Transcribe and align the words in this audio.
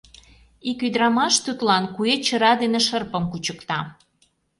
Ик 0.69 0.79
ӱдырамаш 0.87 1.35
тудлан 1.45 1.83
куэ 1.95 2.13
чыра 2.25 2.51
ден 2.61 2.73
шырпым 2.87 3.23
кучыкта. 3.31 3.79